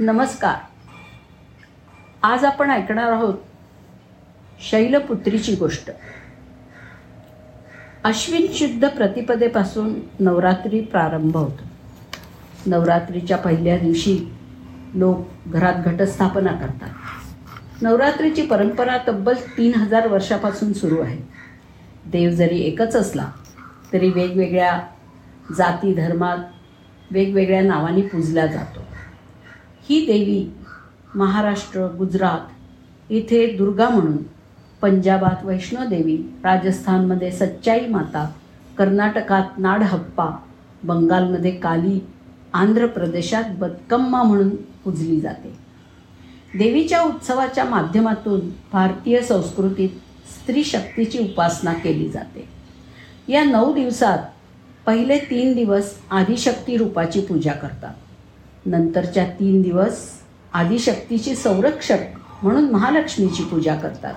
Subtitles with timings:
[0.00, 0.54] नमस्कार.
[2.22, 3.34] आज आपण ऐकणार आहोत
[4.70, 5.90] शैलपुत्रीची गोष्ट.
[8.04, 11.62] अश्विन शुद्ध प्रतिपदेपासून नवरात्री प्रारंभ होतो.
[12.66, 14.34] नवरात्रीच्या पहिल्या दिवशी
[14.94, 16.90] लोक घरात घटस्थापना करतात.
[17.82, 21.18] नवरात्रीची परंपरा तब्बल तीन हजार वर्षापासून सुरू आहे.
[22.06, 23.30] देव जरी एकच असला
[23.92, 24.80] तरी वेगवेगळ्या
[25.56, 26.38] जाती धर्मात
[27.10, 28.80] वेगवेगळ्या नावाने पूजला जातो.
[29.88, 30.52] ही देवी
[31.14, 34.16] महाराष्ट्र गुजरात इथे दुर्गा म्हणून
[34.82, 38.30] पंजाबात वैष्णोदेवी राजस्थानमध्ये सच्चाई माता
[38.78, 40.30] कर्नाटकात नाडहप्पा
[40.84, 42.00] बंगालमध्ये काली
[42.52, 45.56] आंध्र प्रदेशात बदकम्मा म्हणून पूजली जाते.
[46.58, 48.40] देवीच्या उत्सवाच्या माध्यमातून
[48.72, 49.88] भारतीय संस्कृतीत
[50.28, 52.48] स्त्री शक्तीची उपासना केली जाते.
[53.28, 54.18] या नऊ दिवसात
[54.86, 57.94] पहिले तीन दिवस आदिशक्ती रूपाची पूजा करतात.
[58.66, 60.10] नंतरच्या तीन दिवस
[60.52, 61.98] आदिशक्तीची संरक्षक
[62.42, 64.14] म्हणून महालक्ष्मीची पूजा करतात.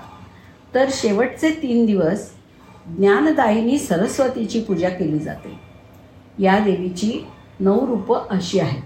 [0.74, 2.30] तर शेवटचे तीन दिवस
[2.86, 5.60] ज्ञानदायिनी सरस्वतीची पूजा केली जाते.
[6.38, 7.26] या देवीची
[7.60, 8.82] नऊ रूपं अशी आहेत.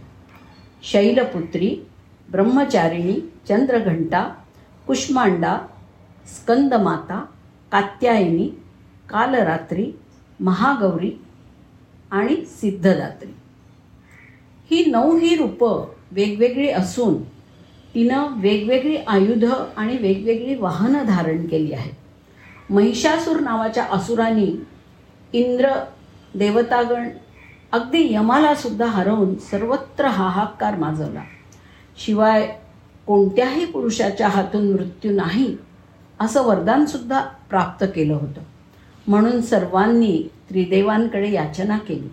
[0.82, 1.76] शैलपुत्री
[2.28, 4.34] ब्रह्मचारिणी चंद्रघंटा
[4.86, 5.58] कुष्मांडा
[6.26, 7.24] स्कंदमाता
[7.72, 8.48] कात्यायनी
[9.08, 9.92] कालरात्री
[10.40, 11.24] महागौरी
[12.10, 13.30] आणि सिद्धदात्री.
[14.74, 17.22] ही नऊ ही रूपं वेगवेगळी असून
[17.94, 21.92] तिनं वेगवेगळी आयुधं आणि वेगवेगळी वाहनं धारण केली आहेत.
[22.72, 24.62] महिषासूर नावाच्या असुराने
[25.32, 25.68] इंद्र
[26.34, 27.08] देवतागण
[27.72, 31.22] अगदी यमाला सुद्धा हरवून सर्वत्र हाहाकार माजवला.
[31.98, 32.56] शिवाय
[33.06, 35.56] कोणत्याही पुरुषाच्या हातून मृत्यू नाही
[36.20, 38.40] असं वरदानसुद्धा प्राप्त केलं होतं.
[39.06, 42.08] म्हणून सर्वांनी त्रिदेवांकडे याचना केली.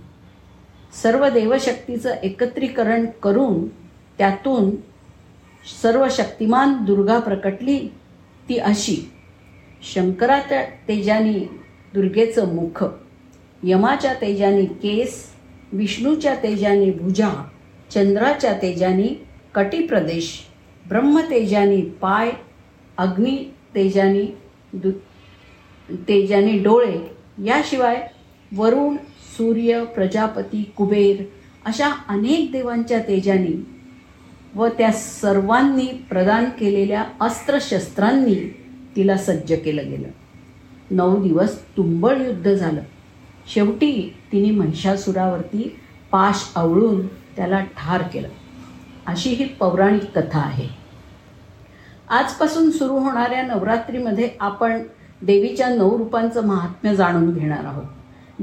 [0.93, 3.67] सर्व देवशक्तीचं एकत्रीकरण करून
[4.17, 4.69] त्यातून
[5.81, 7.77] सर्व शक्तिमान दुर्गा प्रकटली
[8.49, 8.95] ती अशी.
[9.93, 11.39] शंकराच्या तेजानी
[11.93, 12.83] दुर्गेचं मुख
[13.63, 15.23] यमाच्या तेजानी केस
[15.73, 17.29] विष्णूच्या तेजानी भुजा
[17.93, 19.07] चंद्राच्या तेजानी
[19.55, 20.29] कटिप्रदेश
[20.89, 22.31] ब्रह्मतेजानी पाय
[22.97, 23.35] अग्नी
[23.75, 24.25] तेजानी
[24.73, 24.91] दु
[26.07, 26.97] तेजानी डोळे
[27.45, 28.07] याशिवाय
[28.55, 28.95] वरुण
[29.37, 31.23] सूर्य प्रजापती कुबेर
[31.65, 33.65] अशा अनेक देवांच्या तेजाने
[34.55, 38.35] व त्या सर्वांनी प्रदान केलेल्या अस्त्रशस्त्रांनी
[38.95, 40.07] तिला सज्ज केलं गेलं.
[40.91, 42.81] नऊ दिवस तुंबळ युद्ध झालं.
[43.53, 45.79] शेवटी तिने महिषासुरावरती
[46.11, 48.27] पाश आवळून त्याला ठार केलं.
[49.07, 50.67] अशी ही पौराणिक कथा आहे.
[52.09, 54.83] आजपासून सुरू होणाऱ्या नवरात्रीमध्ये आपण
[55.21, 57.85] देवीच्या नऊ रूपांचं महात्म्य जाणून घेणार आहोत.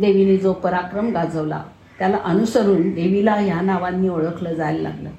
[0.01, 1.63] देवीने जो पराक्रम गाजवला
[1.99, 5.11] त्याला अनुसरून देवीला ह्या नावांनी ओळखलं जायला लागलं.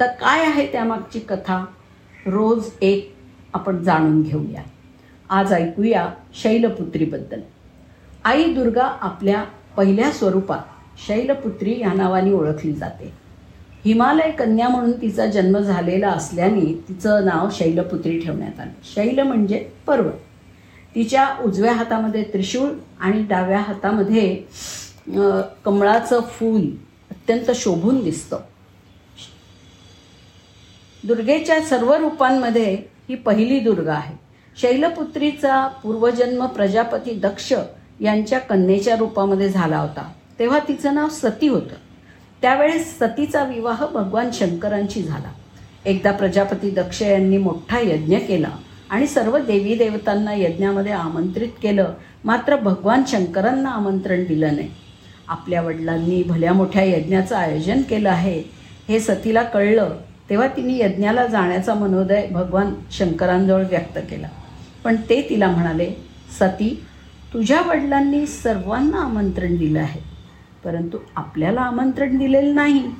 [0.00, 1.64] तर काय आहे त्यामागची कथा?
[2.26, 3.14] रोज एक
[3.54, 4.62] आपण जाणून घेऊया.
[5.30, 6.10] आज ऐकूया
[6.42, 7.40] शैलपुत्रीबद्दल.
[8.24, 9.44] आई दुर्गा आपल्या
[9.76, 10.58] पहिल्या स्वरूपात
[11.06, 13.12] शैलपुत्री या नावाने ओळखली जाते.
[13.84, 18.70] हिमालय कन्या म्हणून तिचा जन्म झालेला असल्याने तिचं नाव शैलपुत्री ठेवण्यात आलं.
[18.94, 20.25] शैल म्हणजे पर्वत.
[20.96, 22.68] तिच्या उजव्या हातामध्ये त्रिशूळ
[23.00, 24.42] आणि डाव्या हातामध्ये
[25.64, 26.62] कमळाचं फूल
[27.10, 28.38] अत्यंत शोभून दिसतं.
[31.04, 32.74] दुर्गेच्या सर्व रूपांमध्ये
[33.08, 34.14] ही पहिली दुर्गा आहे.
[34.60, 37.52] शैलपुत्रीचा पूर्वजन्म प्रजापती दक्ष
[38.00, 40.12] यांच्या कन्येच्या रूपामध्ये झाला होता.
[40.38, 41.74] तेव्हा तिचं नाव सती होतं.
[42.42, 45.32] त्यावेळेस सतीचा विवाह भगवान शंकरांशी झाला.
[45.84, 48.48] एकदा प्रजापती दक्ष यांनी मोठा यज्ञ केला.
[48.90, 51.94] आणि सर्व देवी देवतांना यज्ञामध्ये आमंत्रित केलं.
[52.24, 54.70] मात्र भगवान शंकरांना आमंत्रण दिलं नाही.
[55.28, 58.42] आपल्या वडिलांनी भल्या मोठ्या यज्ञाचं आयोजन केलं आहे.
[58.88, 59.96] हे सतीला कळलं
[60.30, 64.28] तेव्हा तिने यज्ञाला जाण्याचा मनोदय भगवान शंकरांजवळ व्यक्त केला.
[64.84, 65.90] पण ते तिला म्हणाले
[66.40, 66.84] सती
[67.34, 70.00] तुझ्या वडिलांनी सर्वांना आमंत्रण दिलं आहे.
[70.64, 72.90] परंतु आपल्याला आमंत्रण दिलेलं नाही.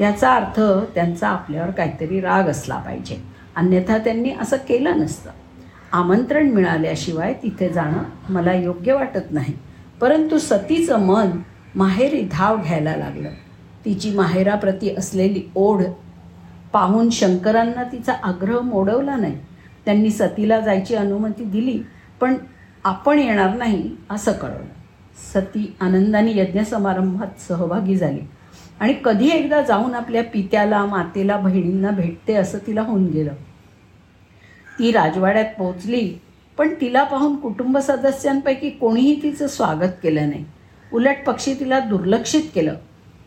[0.00, 0.60] याचा अर्थ
[0.94, 3.36] त्यांचा आपल्यावर काहीतरी राग असला पाहिजे.
[3.56, 5.30] अन्यथा त्यांनी असं केलं नसतं.
[5.96, 9.52] आमंत्रण मिळाल्याशिवाय तिथे जाणं मला योग्य वाटत नाही.
[10.00, 11.30] परंतु सतीचं मन
[11.74, 13.28] माहेरी धाव घ्यायला लागलं.
[13.84, 15.82] तिची माहेराप्रती असलेली ओढ
[16.72, 19.38] पाहून शंकरांना तिचा आग्रह मोडवला नाही.
[19.84, 21.82] त्यांनी सतीला जायची अनुमती दिली
[22.20, 22.34] पण
[22.84, 24.74] आपण येणार नाही असं कळवलं
[25.34, 28.20] सती आनंदाने यज्ञ समारंभात सहभागी झाली.
[28.80, 33.32] आणि कधी एकदा जाऊन आपल्या पित्याला मातेला बहिणींना भेटते असं तिला होऊन गेलं.
[34.78, 36.18] ती राजवाड्यात पोहोचली
[36.58, 40.44] पण तिला पाहून कुटुंब सदस्यांपैकी कोणीही तिचं स्वागत केलं नाही.
[40.92, 42.74] उलट पक्षी तिला दुर्लक्षित केलं.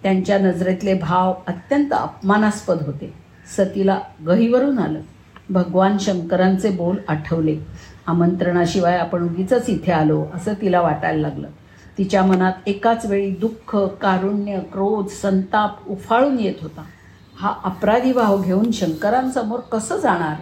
[0.03, 3.13] त्यांच्या नजरेतले भाव अत्यंत अपमानास्पद होते.
[3.57, 4.99] सतीला गहीवरून आलं.
[5.49, 7.57] भगवान शंकरांचे बोल आठवले.
[8.07, 11.47] आमंत्रणाशिवाय आपण उगीच इथे आलो असं तिला वाटायला लागलं.
[11.97, 16.83] तिच्या मनात एकाच वेळी दुःख कारुण्य क्रोध संताप उफाळून येत होता.
[17.35, 20.35] हा अपराधी भाव घेऊन शंकरांसमोर कसं जाणार?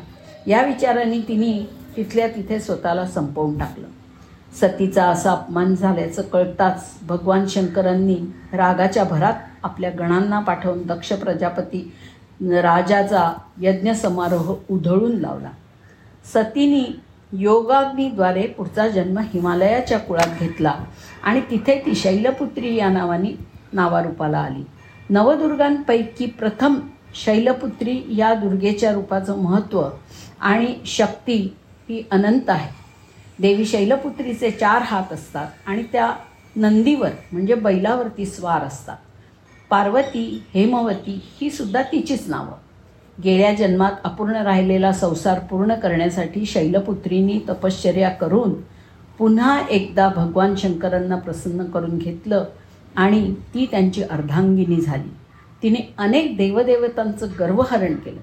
[0.48, 3.88] या विचाराने तिने तिथल्या तिथे स्वतःला संपवून टाकलं.
[4.62, 8.16] सतीचा असा अपमान झाल्याचं कळताच भगवान शंकरांनी
[8.54, 9.34] रागाच्या भरात
[9.64, 11.94] आपल्या गणांना पाठवून दक्ष प्रजापती
[12.42, 15.50] राजाचा यज्ञ समारोह उधळून लावला.
[16.34, 17.00] सतीनी
[17.32, 20.74] योगाग्नीद्वारे पुढचा जन्म हिमालयाच्या कुळात घेतला
[21.24, 23.38] आणि तिथे ती शैलपुत्री या नावाने
[23.74, 24.64] नावारूपाला आली.
[25.10, 26.76] नवदुर्गांपैकी प्रथम
[27.26, 29.84] शैलपुत्री या दुर्गेच्या रूपाचं महत्त्व
[30.40, 31.56] आणि शक्ती
[31.90, 32.70] ही अनंत आहे.
[33.40, 36.12] देवी शैलपुत्रीचे चार हात असतात आणि त्या
[36.56, 38.98] नंदीवर म्हणजे बैलावरती स्वार असतात.
[39.70, 42.56] पार्वती हेमवती ही सुद्धा तिचीच नावं.
[43.24, 48.54] गेल्या जन्मात अपूर्ण राहिलेला संसार पूर्ण करण्यासाठी शैलपुत्रींनी तपश्चर्या करून
[49.18, 52.44] पुन्हा एकदा भगवान शंकरांना प्रसन्न करून घेतलं
[52.96, 55.10] आणि ती त्यांची अर्धांगिनी झाली.
[55.64, 58.20] तिने अनेक देवदेवतांचं गर्वहरण केलं.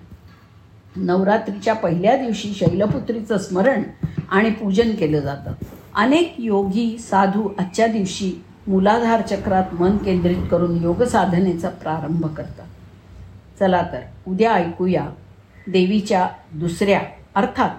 [0.97, 3.83] नवरात्रीच्या पहिल्या दिवशी शैलपुत्रीचं स्मरण
[4.31, 5.53] आणि पूजन केलं जातं.
[5.95, 12.67] अनेक योगी साधू आजच्या दिवशी मूलाधार चक्रात मन केंद्रित करून योग साधनेचा प्रारंभ करतात.
[13.59, 15.11] चला तर उद्या ऐकूया
[15.67, 17.01] देवीच्या दुसऱ्या
[17.35, 17.71] अर्थात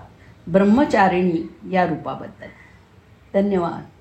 [0.50, 2.48] ब्रह्मचारिणी या रूपाबद्दल.
[3.34, 3.95] धन्यवाद.